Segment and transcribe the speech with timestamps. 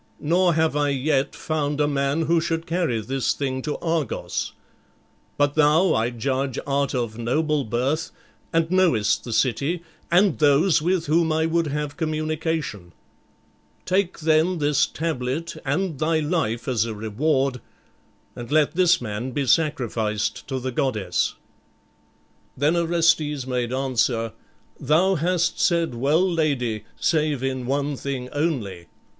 [0.19, 4.51] Nor have I yet found a man who should carry this thing to Argos.
[5.37, 8.09] But thou, I judge, art of noble birth
[8.51, 12.93] and knowest the city and those with whom I would have communication.
[13.85, 17.61] Take then this tablet and thy life as a reward,
[18.35, 21.35] and let this man be sacrificed to the goddess."
[22.57, 24.33] Then Orestes made answer,
[24.79, 28.87] "Thou hast said well, lady, save in one thing only.